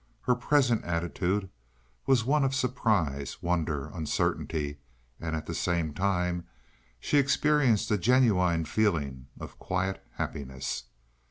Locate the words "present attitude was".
0.33-2.25